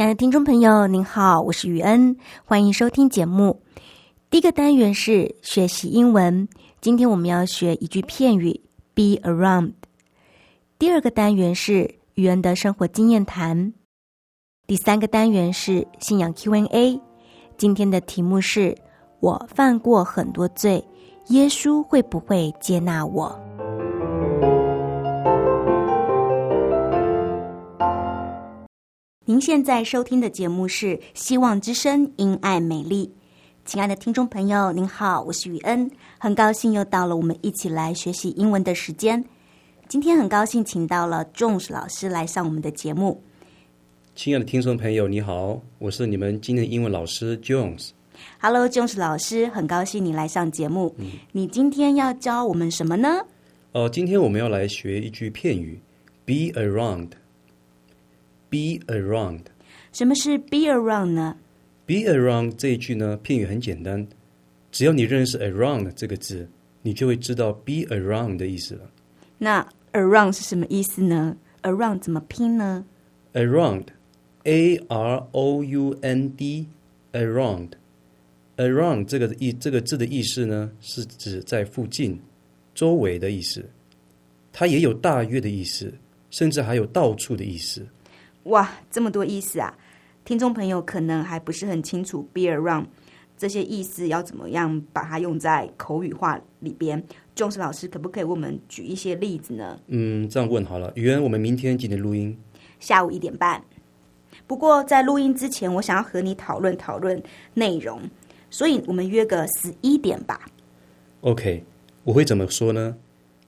[0.00, 3.60] 亲爱的听众朋友，您好，我是雨恩，欢迎收听节目。
[4.30, 6.48] 第一个单元是学习英文，
[6.80, 8.58] 今天我们要学一句片语
[8.94, 9.74] “be around”。
[10.78, 13.74] 第二个单元是雨恩的生活经验谈。
[14.66, 16.98] 第三个单元是信仰 Q&A。
[17.58, 18.74] 今天的题目是
[19.20, 20.82] 我犯过很多罪，
[21.26, 23.38] 耶稣会不会接纳我？
[29.30, 33.06] 您现在收听的节目是《希望之声·因爱美丽》。
[33.64, 39.24] 亲爱的听众朋友，您好，我是雨恩，很高兴又到了我们一起来学习英文的时间。
[39.86, 43.22] 今天很高兴请到了 Jones 老师来上我们的节目。
[44.16, 47.90] 亲爱的听众朋友，你好，我是你们今天的英文老师 Jones。
[48.40, 50.92] Hello，Jones 老师，很高兴你来上节目。
[51.30, 53.24] 你今天要教我们什么呢？
[53.70, 55.80] 呃，今天我们要来学一句片语
[56.26, 57.10] ：be around。
[58.50, 59.42] Be around，
[59.92, 61.36] 什么是 be around 呢
[61.86, 64.04] ？Be around 这一句呢，片语很简单，
[64.72, 66.48] 只要你认识 around 这个字，
[66.82, 68.90] 你就会知道 be around 的意思了。
[69.38, 72.84] 那 around 是什么意思呢？around 怎么拼呢
[73.34, 82.20] ？around，a r o u n d，around，around 这个意这个字的意思呢，是指在附近、
[82.74, 83.64] 周围的意思。
[84.52, 85.94] 它也有大约的意思，
[86.30, 87.86] 甚至还有到处的意思。
[88.44, 89.76] 哇，这么多意思啊！
[90.24, 92.86] 听众朋友可能还不是很清楚，be around
[93.36, 97.02] 这些意思要怎么样把它用在口语化里边。
[97.34, 99.78] Jones 老师可不可以为我们举一些例子呢？
[99.88, 100.92] 嗯，这样问好了。
[100.94, 102.36] 语言，我们明天几点录音？
[102.78, 103.62] 下午一点半。
[104.46, 107.22] 不过在录音之前，我想要和你讨论讨论
[107.54, 108.00] 内容，
[108.50, 110.40] 所以我们约个十一点吧。
[111.22, 111.64] OK，
[112.04, 112.96] 我会怎么说呢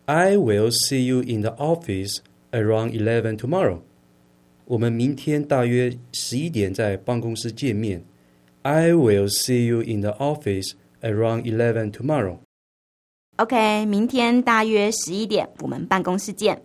[0.06, 2.18] ？I will see you in the office
[2.50, 3.80] around eleven tomorrow.
[4.64, 8.02] 我们明天大约十一点在办公室见面。
[8.62, 12.38] I will see you in the office around eleven tomorrow.
[13.36, 16.62] OK，明天大约十一点，我们办公室见。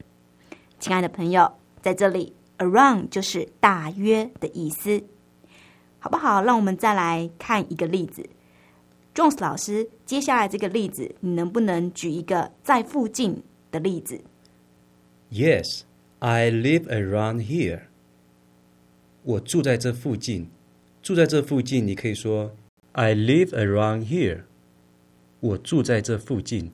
[0.79, 5.03] 亲爱的朋友，在这里，around 就是大约的意思，
[5.97, 6.43] 好不好？
[6.43, 8.23] 让我们再来看一个例子。
[9.15, 13.41] Jones 老师，接下来这个例子，你能不能举一个在附近
[13.71, 14.21] 的例子
[15.31, 15.81] ？Yes,
[16.20, 17.82] I live around here.
[19.24, 20.48] 我住在这附近，
[21.02, 22.54] 住在这附近，你可以说
[22.92, 24.42] I live around here。
[25.40, 26.72] 我住在这附近，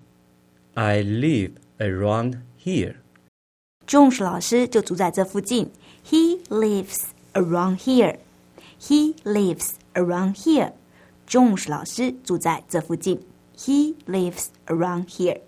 [0.74, 5.70] I live around here。Jones 老师就住在这附近，
[6.06, 13.22] He lives around here。He lives around here。Jones 老师住在这附近，
[13.56, 15.40] He lives around here。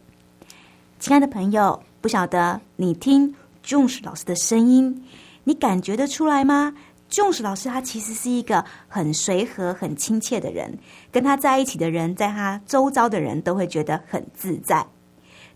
[0.98, 3.34] 亲爱的朋友，不晓得你听
[3.65, 5.03] Jones 老师的声音，
[5.43, 6.73] 你感觉得出来吗？
[7.09, 10.77] 仲史老师他其实是一个很随和、很亲切的人，
[11.11, 14.85] 跟他在一起的人，在他周遭的人都会觉得很自在。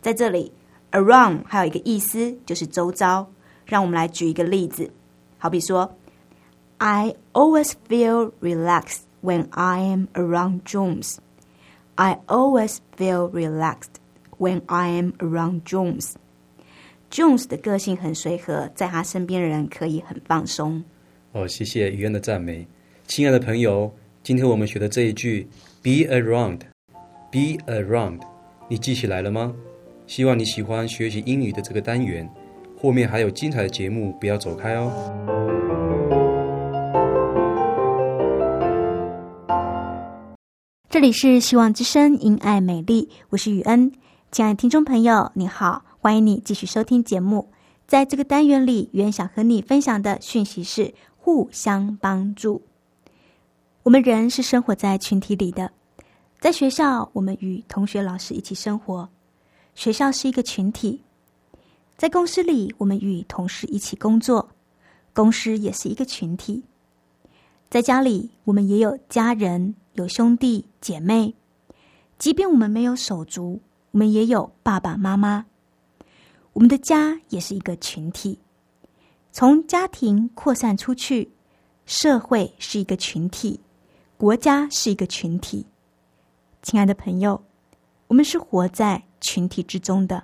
[0.01, 0.51] 在这里
[0.91, 3.27] ，around 还有一个意思就是周遭。
[3.65, 4.91] 让我们来举一个例子，
[5.37, 5.95] 好比说
[6.79, 11.17] ，I always feel relaxed when I am around Jones.
[11.93, 13.99] I always feel relaxed
[14.39, 16.13] when I am around Jones.
[17.11, 20.83] Jones 的个性很随和，在他身边的人可以很放松。
[21.31, 22.67] 哦，谢谢雨恩的赞美，
[23.07, 23.91] 亲爱的朋友，
[24.21, 25.47] 今天我们学的这一句
[25.81, 28.19] “be around”，“be around”，
[28.67, 29.53] 你记起来了吗？
[30.05, 32.29] 希望你喜欢学习英语的这个单元，
[32.79, 34.91] 后面还有精彩的节目，不要走开哦。
[40.89, 43.91] 这里是希望之声，因爱美丽，我是雨恩。
[44.31, 47.51] 亲爱的听众朋友，你好，欢迎你继续收听节目。
[47.85, 52.61] 在这个单元里，原想和你分享的讯息是互相帮助。
[53.83, 55.73] 我们人是生活在群体里的，
[56.39, 59.09] 在学校，我们与同学、老师一起生活，
[59.75, 61.01] 学校是一个群体；
[61.97, 64.51] 在公司里，我们与同事一起工作，
[65.13, 66.63] 公司也是一个群体；
[67.69, 71.35] 在家里，我们也有家人，有兄弟姐妹，
[72.17, 73.59] 即便我们没有手足。
[73.91, 75.47] 我们也有爸爸妈妈，
[76.53, 78.39] 我们的家也是一个群体。
[79.31, 81.31] 从家庭扩散出去，
[81.85, 83.59] 社会是一个群体，
[84.17, 85.65] 国家是一个群体。
[86.61, 87.43] 亲爱的朋友，
[88.07, 90.23] 我们是活在群体之中的，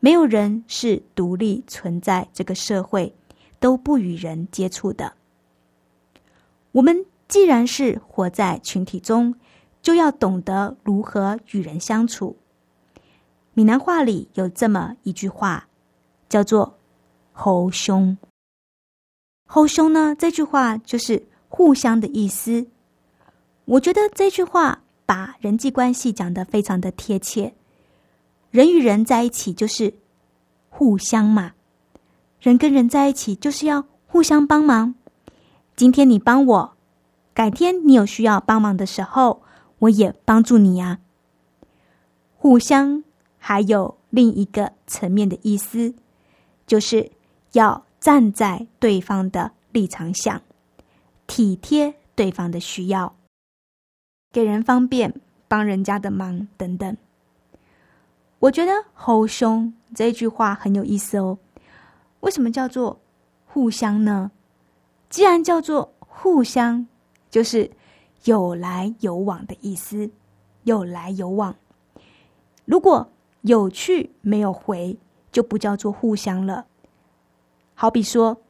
[0.00, 3.14] 没有人是独立存在这个社会，
[3.60, 5.14] 都不与人接触的。
[6.72, 9.34] 我们既然是活在群体中，
[9.80, 12.36] 就要懂得如何与人相处。
[13.58, 15.66] 闽南话里有这么一句话，
[16.28, 16.78] 叫做
[17.34, 18.16] “猴兄”。
[19.46, 22.68] 猴兄呢，这句话就是互相的意思。
[23.64, 27.52] 我觉得这句话把人际关系讲得非常的贴切。
[28.52, 29.92] 人与人在一起就是
[30.68, 31.54] 互相嘛，
[32.38, 34.94] 人跟人在一起就是要互相帮忙。
[35.74, 36.76] 今天你帮我，
[37.34, 39.42] 改天你有需要帮忙的时候，
[39.80, 41.00] 我也帮助你呀。
[42.36, 43.02] 互相。
[43.48, 45.94] 还有另一个层面的意思，
[46.66, 47.10] 就是
[47.52, 50.42] 要站在对方的立场想，
[51.26, 53.16] 体贴对方的需要，
[54.30, 55.18] 给人方便，
[55.48, 56.94] 帮人家的忙等等。
[58.40, 61.38] 我觉得“吼兄”这句话很有意思哦。
[62.20, 63.00] 为什么叫做
[63.46, 64.30] 互相呢？
[65.08, 66.86] 既然叫做互相，
[67.30, 67.70] 就是
[68.24, 70.10] 有来有往的意思，
[70.64, 71.56] 有来有往。
[72.66, 73.10] 如果
[73.42, 74.98] 有去没有回，
[75.30, 76.66] 就不叫做互相了。
[77.74, 78.40] 好比说，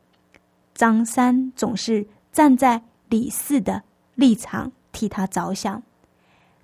[0.75, 3.83] 张三总是站在李四的
[4.15, 5.83] 立场替他着想，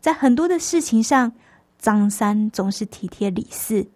[0.00, 1.32] 在很多的事情上，
[1.78, 3.86] 张三总是体贴李四，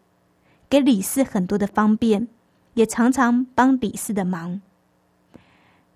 [0.69, 2.29] 给李四很多的方便，
[2.75, 4.61] 也常常帮李四的忙。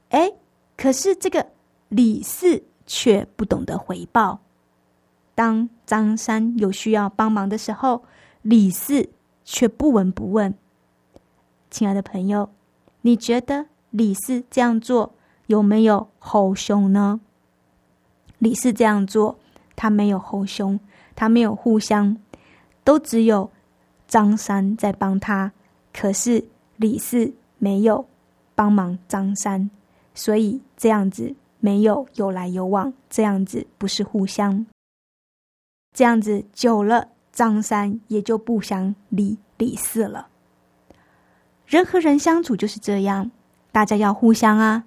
[0.08, 0.32] 哎，
[0.76, 1.46] 可是这个
[1.88, 4.40] 李四却不懂得回报。
[5.34, 8.02] 当张三有需要帮忙的时候，
[8.43, 9.08] 李四
[9.44, 10.55] 却不闻不问。
[11.70, 12.50] 亲爱的朋友，
[13.00, 15.14] 你觉得李四这样做
[15.46, 17.20] 有没有吼凶呢？
[18.38, 19.38] 李四这样做，
[19.75, 20.79] 他没有吼凶，
[21.14, 22.17] 他没有互相，
[22.84, 23.50] 都只有
[24.06, 25.52] 张三在帮他。
[25.93, 26.44] 可是
[26.76, 28.05] 李四没有
[28.55, 29.70] 帮忙张三，
[30.14, 34.67] 所以这样子没有有来有往，这样子不是互相。
[35.92, 37.08] 这样子久了。
[37.32, 40.28] 张三也就不想理李四了。
[41.64, 43.30] 人和人相处就是这样，
[43.72, 44.84] 大家要互相啊。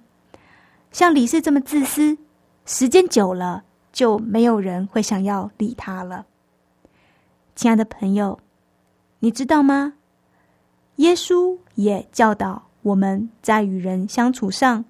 [0.92, 2.16] 像李四这么自私，
[2.64, 6.24] 时间久了就没有人会想要理他了。
[7.56, 8.38] 亲爱的朋友，
[9.18, 9.94] 你知道吗？
[10.96, 14.84] 耶稣也教导我们在与人相处上，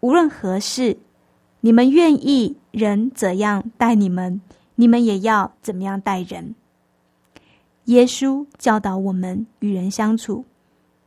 [0.00, 0.98] 无论何事，
[1.60, 4.40] 你们愿意人怎样待你们。
[4.76, 6.54] 你们也要怎么样待人？
[7.86, 10.44] 耶稣教导我们与人相处，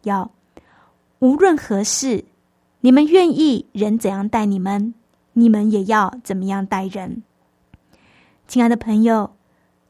[0.03, 0.31] 要
[1.19, 2.25] 无论何事，
[2.81, 4.93] 你们愿意人怎样待你们，
[5.33, 7.23] 你们也要怎么样待人。
[8.47, 9.31] 亲爱的朋友，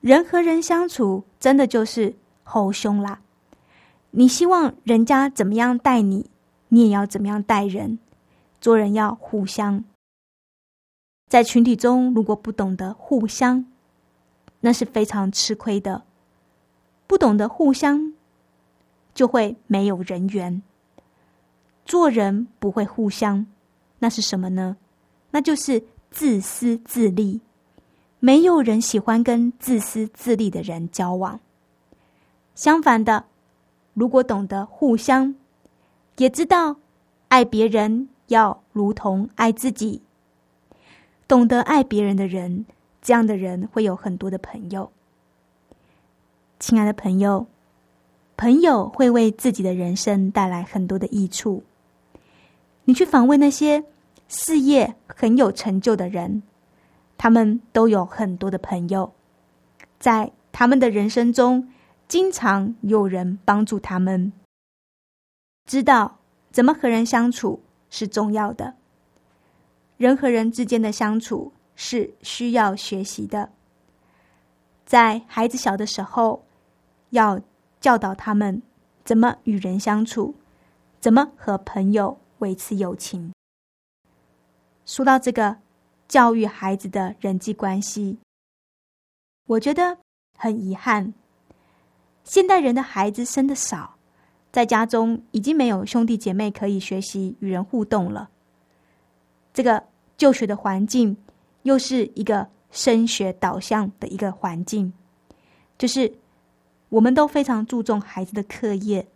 [0.01, 3.21] 人和人相处真的就是吼凶啦！
[4.11, 6.29] 你希望人家怎么样待你，
[6.69, 7.99] 你也要怎么样待人。
[8.59, 9.85] 做人要互相。
[11.29, 13.63] 在群体中，如果不懂得互相，
[14.61, 16.01] 那是非常吃亏的。
[17.05, 18.13] 不懂得互相，
[19.13, 20.61] 就会没有人缘。
[21.85, 23.45] 做人不会互相，
[23.99, 24.77] 那是什么呢？
[25.29, 27.41] 那就是自私自利。
[28.19, 31.39] 没有人喜欢跟自私自利的人交往。
[32.55, 33.25] 相反的，
[33.93, 35.35] 如果懂得互相，
[36.17, 36.75] 也知道
[37.27, 40.01] 爱别人要如同爱自己。
[41.29, 42.65] 懂得爱别人的人，
[43.03, 44.91] 这样的人会有很多的朋友。
[46.57, 47.45] 亲爱的朋友，
[48.35, 51.63] 朋友会为自己的人生带来很多的益处。
[52.85, 53.83] 你去访问那些
[54.27, 56.41] 事业很有成就的人，
[57.15, 59.13] 他们都有很多的朋友，
[59.99, 61.71] 在他们的人生中，
[62.07, 64.33] 经常有人帮助他们。
[65.67, 66.17] 知道
[66.51, 68.78] 怎么和人相处是重要的。
[69.99, 73.49] 人和人之间的相处是需要学习的。
[74.85, 76.41] 在孩子小的时候，
[77.09, 77.37] 要
[77.81, 78.61] 教导他们
[79.03, 80.33] 怎么与人相处，
[81.01, 83.33] 怎么和朋友维持友情。
[84.85, 85.57] 说到这个
[86.07, 88.17] 教育孩子的人际关系，
[89.47, 89.97] 我觉得
[90.37, 91.13] 很遗憾，
[92.23, 93.97] 现代人的孩子生的少，
[94.49, 98.29] 在家中已经没有兄弟姐妹可以学习与人互动了。
[99.51, 99.83] 这个
[100.19, 101.17] 就学的环境
[101.63, 104.93] 又是一个升学导向的一个环境，
[105.79, 106.13] 就是
[106.89, 109.07] 我们都非常注重孩子的课业，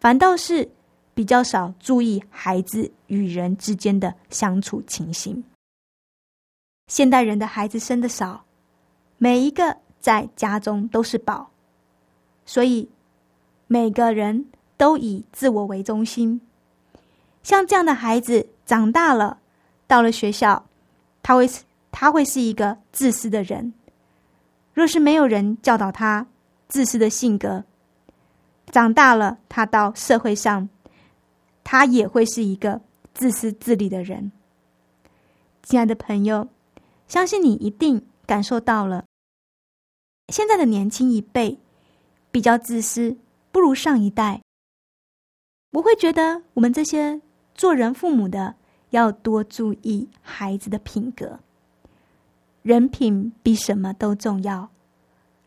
[0.00, 0.70] 反倒是。
[1.16, 5.42] 比较少注意孩子与人之间的相处情形。
[6.88, 8.44] 现代人的孩子生的少，
[9.16, 11.50] 每一个在家中都是宝，
[12.44, 12.86] 所以
[13.66, 14.44] 每个人
[14.76, 16.38] 都以自我为中心。
[17.42, 19.38] 像这样的孩子长大了，
[19.86, 20.66] 到了学校，
[21.22, 21.48] 他会
[21.90, 23.72] 他会是一个自私的人。
[24.72, 26.26] 若是没有人教导他
[26.68, 27.64] 自私的性格，
[28.66, 30.68] 长大了，他到社会上。
[31.68, 32.80] 他也会是一个
[33.12, 34.30] 自私自利的人。
[35.64, 36.48] 亲爱的朋友，
[37.08, 39.04] 相信你一定感受到了，
[40.28, 41.58] 现在的年轻一辈
[42.30, 43.16] 比较自私，
[43.50, 44.40] 不如上一代。
[45.72, 47.20] 我会觉得我们这些
[47.52, 48.54] 做人父母的
[48.96, 51.38] 要多注意孩子的品格，
[52.62, 54.68] 人品比什么都重要。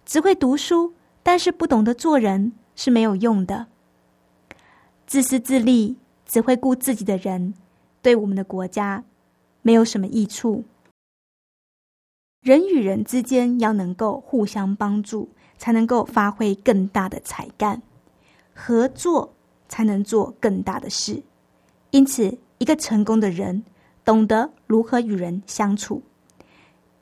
[0.06, 3.68] 只会读书，但是不懂得做人是没有用的。
[5.06, 5.98] 自私自利。
[6.32, 7.56] 只会顾自己的人，
[8.04, 9.04] 对我们的国家
[9.64, 10.64] 没有什么益处。
[12.44, 15.28] 人与人之间要能够互相帮助，
[15.58, 17.82] 才能够发挥更大的才干；
[18.54, 19.34] 合作
[19.68, 21.20] 才能做更大的事。
[21.90, 23.64] 因此，一个成功的人
[24.06, 26.02] 懂得如何与人相处；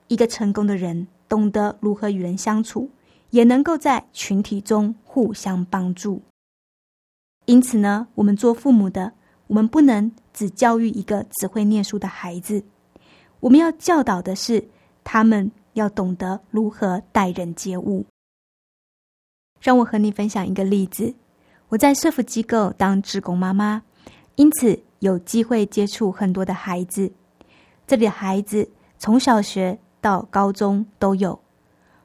[0.07, 2.89] 一个成功的人懂得如何与人相处，
[3.31, 6.21] 也能够在群体中互相帮助。
[7.45, 9.13] 因此呢，我们做父母的。
[9.47, 12.61] 我们不能只教育一个只会念书的孩子，
[13.39, 14.67] 我们要教导的是
[15.05, 18.05] 他们要懂得如何待人接物。
[19.61, 21.15] 让我和你分享一个例子：
[21.69, 23.83] 我在社福机构当职工妈妈，
[24.35, 27.11] 因此有机会接触很多的孩子。
[27.85, 31.39] 这里的孩子从小学到高中都有，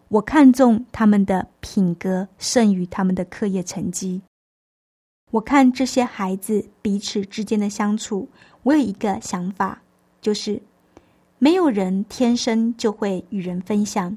[0.08, 4.22] 我看重他们的品格胜于他们的课业成绩。
[5.30, 8.28] 我看这些孩子彼此之间的相处，
[8.64, 9.82] 我有一个想法，
[10.20, 10.60] 就是
[11.38, 14.16] 没有人天生就会与人分享，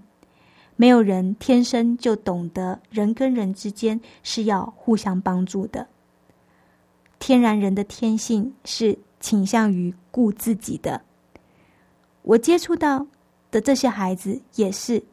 [0.75, 5.87] 没有人天生就懂得人跟人之间是要互相帮助的。
[7.19, 11.01] 天然人的天性是倾向于顾自己的。
[12.21, 13.05] 我接触到
[13.51, 15.03] 的这些孩子也是，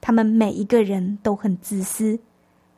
[0.00, 2.18] 他们每一个人都很自私，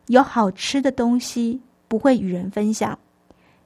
[0.06, 1.60] 有好吃的东西。
[1.86, 2.98] 不会与人分享，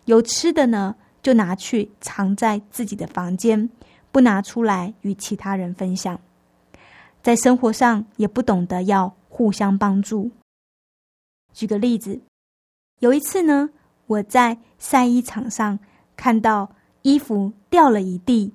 [0.04, 3.70] 有吃的呢，就拿去藏在自己的房间，
[4.12, 6.20] 不拿出来与其他人分享。
[7.22, 10.30] 在生活上也不懂得要互相帮助。
[11.54, 12.20] 举个例子，
[12.98, 13.70] 有一次呢，
[14.08, 15.78] 我在晒衣场上
[16.16, 16.68] 看到
[17.02, 18.52] 衣服掉了一地，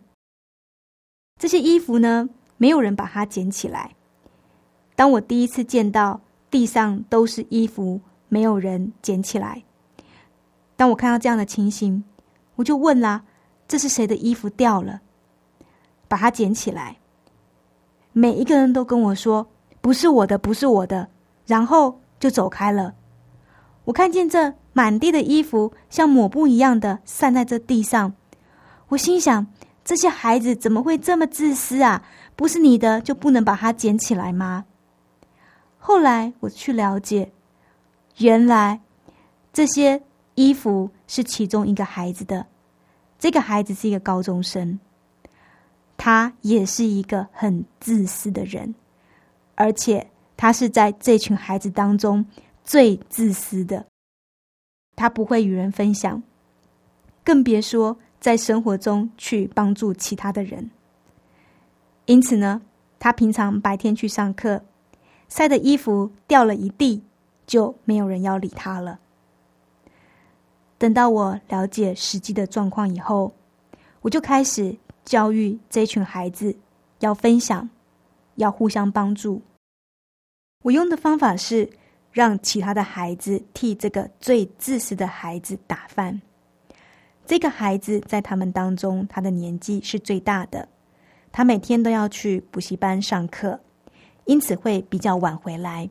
[1.39, 3.95] 这些衣服呢，没有人把它捡起来。
[4.95, 8.01] 当我第一次见到地上都是衣服。
[8.29, 9.61] 没有人捡起来。
[10.75, 12.03] 当我看到这样的情形，
[12.55, 13.23] 我就问啦
[13.69, 15.01] ：“这是谁的衣服掉了？
[16.07, 16.97] 把它捡起来。”
[18.11, 19.45] 每一个人都跟我说
[19.81, 21.07] ：“不是我的，不是我的。”
[21.45, 22.95] 然后就走开了。
[23.85, 28.13] 我看见这满地的衣服像抹布一样的散在这地上，
[28.89, 29.47] 我心想：
[29.85, 32.03] 这些孩子怎么会这么自私啊？
[32.35, 34.65] 不是你的就不能把它捡起来吗？
[35.77, 37.31] 后来我去了解。
[38.17, 38.81] 原来
[39.51, 40.01] 这些
[40.35, 42.47] 衣服是其中一个孩子的。
[43.19, 44.79] 这个孩子是一个高中生，
[45.95, 48.75] 他也是一个很自私的人，
[49.55, 52.25] 而且他是在这群孩子当中
[52.63, 53.85] 最自私的。
[54.95, 56.21] 他不会与人分享，
[57.23, 60.71] 更别说在生活中去帮助其他的人。
[62.05, 62.61] 因此呢，
[62.99, 64.63] 他平常白天去上课，
[65.29, 67.03] 晒的衣服掉了一地。
[67.45, 68.97] 就没有人要理他了。
[70.77, 73.33] 等到我了解实际的状况以后，
[73.99, 76.55] 我就开始教育这群孩子
[76.99, 77.69] 要分享，
[78.35, 79.41] 要互相帮助。
[80.61, 81.69] 我用的方法是
[82.13, 86.21] 让其他的孩子替这个最自私的孩子打饭。
[87.25, 90.67] 这个孩子在他们当中，他的年纪是最大的，
[91.31, 93.59] 他每天都要去补习班上课，
[94.25, 95.89] 因此会比较晚回来。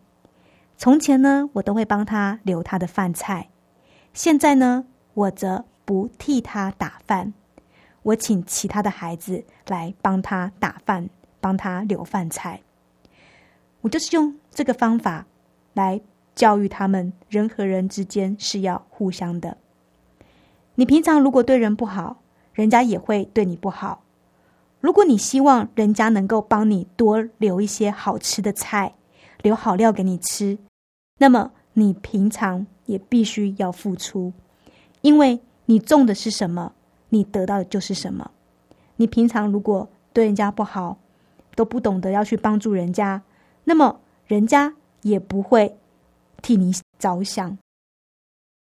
[0.77, 3.49] 从前呢，我都会帮他留他的饭菜，
[4.13, 7.33] 现在呢，我则不替他打饭，
[8.03, 11.09] 我请其他的孩子来帮他打饭，
[11.41, 12.61] 帮他留饭菜。
[13.81, 15.27] 我就是用这个方法
[15.75, 16.01] 来
[16.35, 19.57] 教育他们，人和人之间是要互相的。
[20.75, 22.23] 你平常如果对人不好，
[22.53, 24.03] 人家也会对你不好。
[24.81, 28.95] 如果你希望人家能够帮你多留一些好吃的菜，
[29.43, 30.59] 留好料给你吃，
[31.19, 34.33] 那么你平常也必须要付出，
[35.03, 36.73] 因为你种的是什么，
[37.11, 38.31] 你得到的就是什么。
[38.97, 40.99] 你平常如果对人家不好，
[41.55, 43.23] 都不懂得要去帮助人家，
[43.65, 45.77] 那么人家也不会
[46.43, 47.57] 替你着想。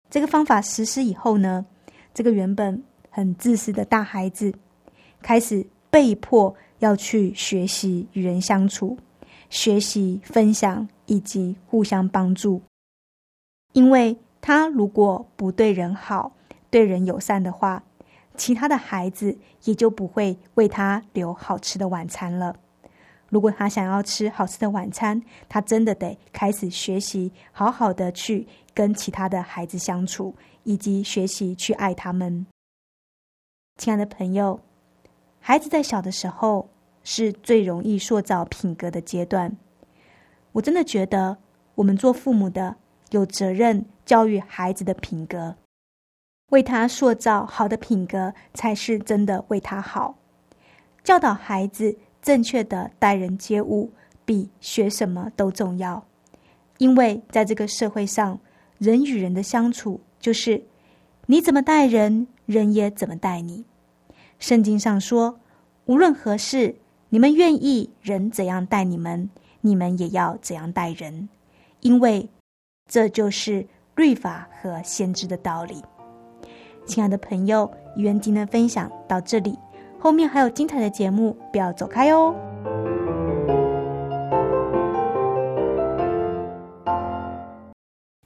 [0.09, 1.65] 这个方法实施以后呢，
[2.13, 4.53] 这个原本很自私的大孩子，
[5.21, 8.97] 开始被迫要去学习与人相处，
[9.49, 12.61] 学习分享以及互相帮助。
[13.73, 16.31] 因为他如果不对人好、
[16.69, 17.83] 对人友善的话，
[18.37, 22.55] 其他的孩子也就不会为他留好吃的晚餐了。
[23.29, 32.45] 如果他想要吃好吃的晚餐，他真的得开始学习，好好的去跟其他的孩子相处，以及学习去爱他们。
[33.77, 34.59] 亲爱的朋友，
[35.39, 36.69] 孩子在小的时候
[37.03, 39.57] 是最容易塑造品格的阶段。
[40.51, 41.37] 我真的觉得，
[41.73, 42.77] 我们做父母的
[43.09, 45.57] 有责任教育孩子的品格，
[46.51, 50.15] 为他塑造好的品格，才是真的为他好。
[51.03, 51.97] 教导孩子。
[52.25, 53.91] 正确的待人接物
[54.25, 56.03] 比学什么都重要，
[56.79, 58.39] 因为在这个社会上，
[58.79, 60.59] 人与人的相处就是
[61.27, 63.63] 你怎么待人，人也怎么待你。
[64.39, 65.39] 圣经上说，
[65.85, 66.73] 无论何事，
[67.09, 69.29] 你们愿意人怎样待你们，
[69.61, 71.29] 你们也要怎样待人，
[71.81, 72.27] 因为
[72.89, 75.79] 这就是律法和先知的道理。
[76.87, 79.55] 亲爱的朋友，愿今天的分享到这里。
[80.05, 82.31] 后面还有精彩的节目，不要走开哦！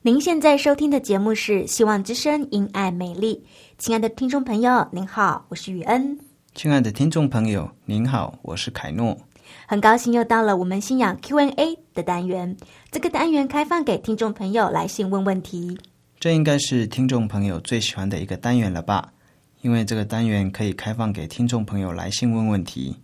[0.02, 3.42] 您现在收听的节目是《希望之声·因爱美丽》。
[3.78, 6.20] 亲爱的听众朋友，您好，我是雨恩。
[6.54, 9.18] 亲爱的听众朋友，您好，我是凯诺。
[9.66, 12.58] 很高兴又到了我们信仰 Q&A 的单元。
[12.92, 15.80] 这个单元开放给听众朋友来信问问题。
[16.20, 19.14] 这应该是听众朋友最喜欢的一个单元了吧？
[19.62, 22.96] 因为这个单元可以开放给听众朋友来信问问题，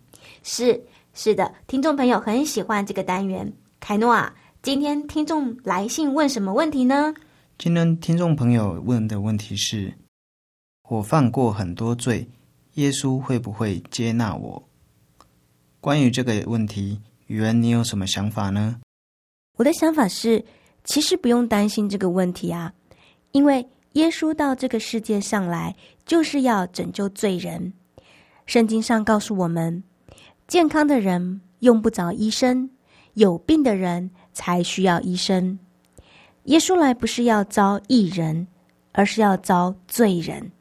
[0.42, 0.80] 是
[1.12, 3.52] 是的，听众朋友很喜欢这个单元。
[3.78, 7.14] 凯诺啊，今天听众来信问什么问题呢？
[7.58, 9.92] 今天听众朋友问的问题是：
[10.88, 12.26] 我犯过很多罪，
[12.74, 14.68] 耶稣会不会接纳我？
[15.82, 18.80] 关于这个问题，宇文，你有什么想法呢？
[19.58, 20.42] 我的想法是，
[20.84, 22.72] 其实不用担心这个问题啊，
[23.32, 23.68] 因为。
[23.96, 27.72] 耶稣到这个世界上来，就是要拯救罪人。
[28.44, 29.82] 圣经上告诉我们，
[30.46, 32.68] 健康的人用不着医生，
[33.14, 35.58] 有病的人才需要医生。
[36.44, 38.46] 耶稣来不是要招义人，
[38.92, 40.52] 而是要招罪人。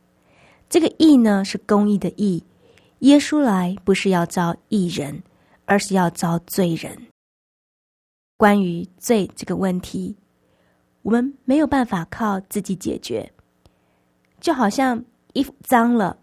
[0.70, 2.42] 这个义呢，是公义的义。
[3.00, 5.22] 耶稣来不是要招义人，
[5.66, 7.08] 而是要招罪人。
[8.38, 10.16] 关于罪这个问题。
[11.06, 13.32] 我们没有办法靠自己解决，
[14.42, 16.18] 就好像衣服脏了，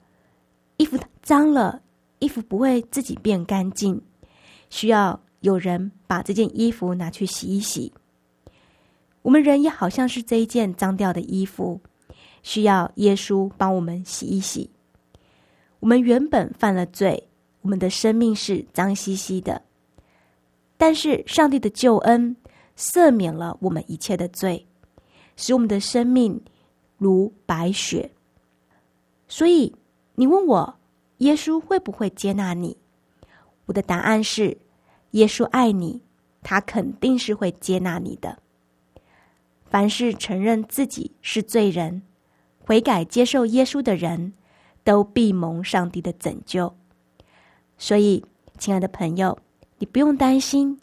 [0.76, 1.80] 衣服脏了，
[2.18, 4.02] 衣服不会自己变干净，
[4.70, 7.92] 需要有人把这件衣服拿去洗一洗。
[9.22, 11.80] 我们人也好像是这一件脏掉的衣服，
[12.42, 14.68] 需要耶稣帮我们洗一洗。
[15.78, 17.28] 我们原本犯了罪，
[17.60, 19.62] 我们的生命是脏兮兮的，
[20.76, 22.34] 但是上帝的救恩
[22.76, 24.66] 赦免了我们一切的罪。
[25.36, 26.40] 使我们的生命
[26.98, 28.10] 如白雪。
[29.28, 29.74] 所以，
[30.14, 30.74] 你问我
[31.18, 32.76] 耶稣会不会接纳你？
[33.66, 34.56] 我的答案是：
[35.12, 36.00] 耶稣爱你，
[36.42, 38.38] 他肯定是会接纳你的。
[39.64, 42.02] 凡是承认自己是罪人、
[42.58, 44.34] 悔改接受耶稣的人，
[44.84, 46.74] 都必蒙上帝的拯救。
[47.78, 48.22] 所以，
[48.58, 49.38] 亲爱的朋友，
[49.78, 50.78] 你不用担心，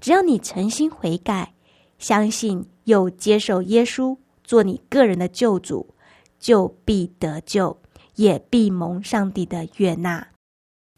[0.00, 1.54] 只要你诚心悔改，
[1.98, 2.66] 相信。
[2.86, 5.92] 又接受耶稣做你个人的救主，
[6.38, 7.80] 就必得救，
[8.14, 10.28] 也必蒙上帝的悦纳。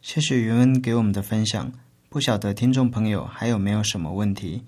[0.03, 1.73] 谢谢云恩给我们的分享。
[2.11, 4.65] 不晓得听众朋友还有没有什么问题？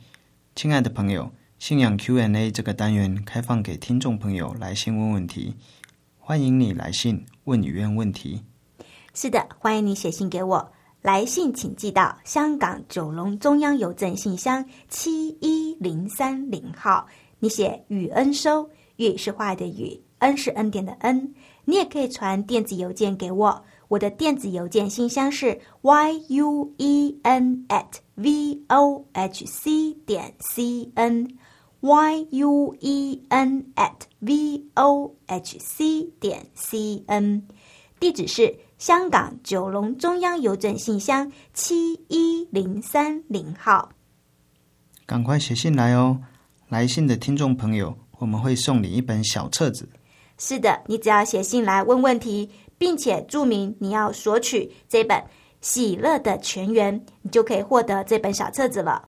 [0.54, 5.56] 亲爱的朋友，信仰 Q&A 这个单元开放给听众朋友来信问问题，
[6.18, 8.44] 欢迎你来信问语愿问题。
[9.12, 10.72] 是的，欢迎你写信给我。
[11.02, 17.06] 来信请寄到香港九龙中央邮政信箱七一零三零号。
[17.38, 21.34] 你写雨恩收，雨是花的雨，恩是恩典的恩。
[21.64, 27.86] 你也可以传电子邮件给我，我的电子邮件信箱是 y u e n at
[28.16, 31.26] v o h c 点 c n
[31.80, 37.42] y u e n at v o h c 点 c n，
[37.98, 43.92] 地址是香港九龙中央邮政信箱七一零三零号。
[45.04, 46.18] 赶快写信来哦！
[46.70, 49.86] 来信的听众朋友，我们会送你一本小册子。
[50.38, 55.18] 是的，你只要写信来问问题，并且注明你要索取这本
[55.60, 59.04] 《喜乐的泉源》，你就可以获得这本小册子了。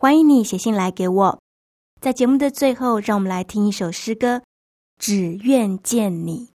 [0.00, 1.40] 欢迎你写信来给我。
[2.00, 4.38] 在节目的最后，让我们来听一首诗歌
[4.98, 6.48] 《只愿见你》。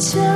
[0.00, 0.29] 这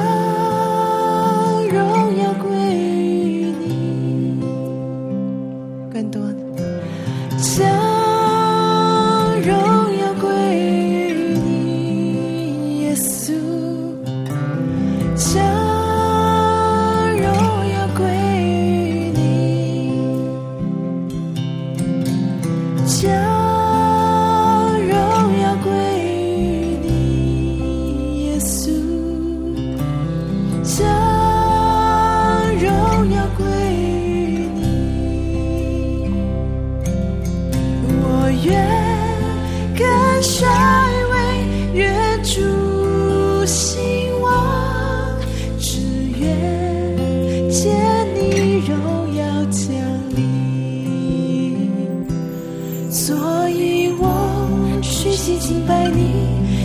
[52.95, 54.49] 所以我
[54.81, 56.15] 虚心敬拜你，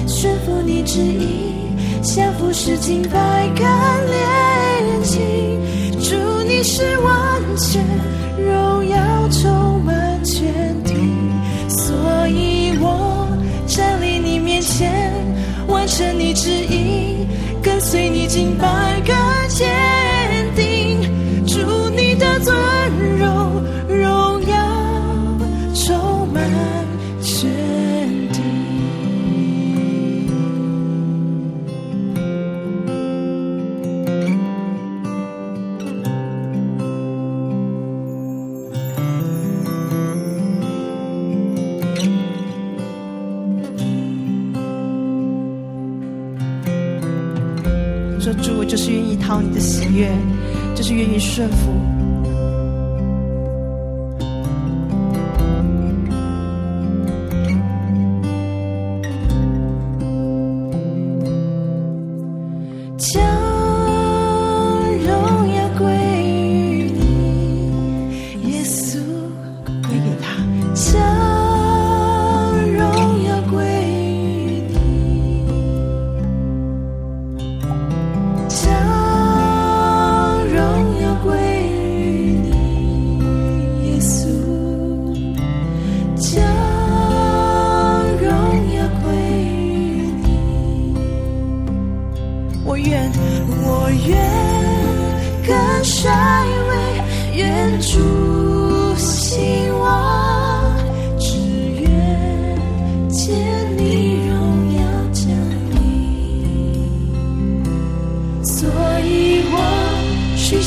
[0.08, 1.56] 顺服你旨意，
[2.04, 3.68] 降服是敬拜，干
[4.06, 5.20] 炼净。
[6.00, 6.16] 主，
[6.48, 7.84] 你是完全
[8.38, 10.94] 荣耀，充满全地。
[11.68, 13.28] 所以我
[13.66, 15.12] 站立你面前，
[15.68, 17.26] 完成你旨意，
[17.64, 18.89] 跟随你敬拜。
[49.42, 50.10] 你的喜悦，
[50.76, 51.99] 就是愿意顺服。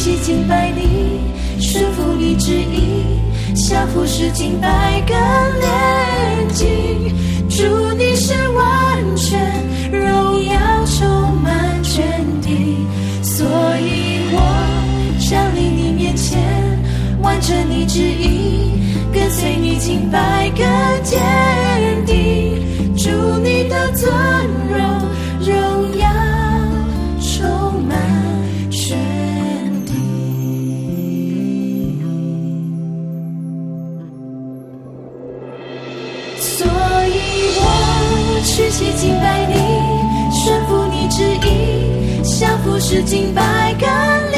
[0.03, 1.21] 祈敬拜你，
[1.61, 5.15] 顺服你旨意，下服是近百个
[5.61, 6.67] 年纪，
[7.49, 9.38] 主你是完全
[9.93, 12.03] 荣耀，充满全。
[13.23, 16.37] 所以我降临你面前，
[17.23, 18.73] 完成你旨意，
[19.15, 20.65] 跟随你近百个
[21.05, 22.59] 天地，
[22.97, 23.09] 主
[23.41, 24.52] 你的尊。
[42.92, 44.32] 是敬拜更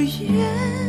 [0.00, 0.79] 我愿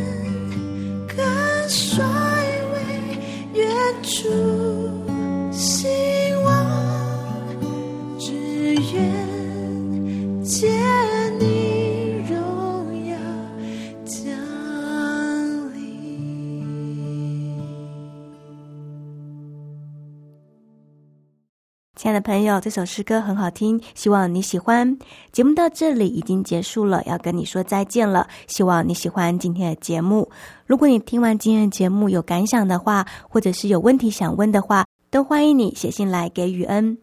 [22.22, 24.96] 朋友，这首诗歌很好听，希望你喜欢。
[25.32, 28.26] 节目到这里已经结束了，要跟你说再见了。
[28.46, 30.30] 希望你喜欢今天的节目。
[30.64, 36.96] 如果你听完今天的节目有感想的话，或者是有问题想问的话，都欢迎你写信来给雨恩。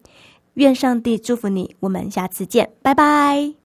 [0.54, 3.59] 愿上帝祝福你，我们下次见，拜拜。